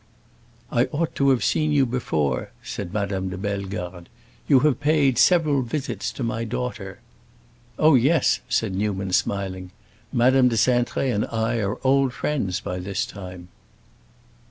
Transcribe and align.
"I 0.71 0.85
ought 0.85 1.13
to 1.13 1.29
have 1.29 1.43
seen 1.43 1.71
you 1.71 1.85
before," 1.85 2.49
said 2.63 2.91
Madame 2.91 3.29
de 3.29 3.37
Bellegarde. 3.37 4.09
"You 4.47 4.61
have 4.61 4.79
paid 4.79 5.19
several 5.19 5.61
visits 5.61 6.11
to 6.13 6.23
my 6.23 6.43
daughter." 6.43 7.01
"Oh, 7.77 7.93
yes," 7.93 8.39
said 8.49 8.73
Newman, 8.73 9.13
smiling; 9.13 9.69
"Madame 10.11 10.47
de 10.47 10.55
Cintré 10.55 11.13
and 11.13 11.27
I 11.27 11.57
are 11.59 11.77
old 11.83 12.13
friends 12.13 12.59
by 12.61 12.79
this 12.79 13.05
time." 13.05 13.49